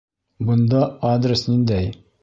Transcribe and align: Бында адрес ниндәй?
Бында 0.47 0.81
адрес 1.11 1.47
ниндәй? 1.53 1.97